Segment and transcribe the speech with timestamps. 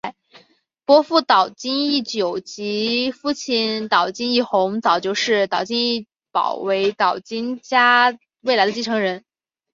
[0.83, 9.23] 伯父岛津义久及父亲岛津义弘早就视岛津久保为岛津家未来的继承人。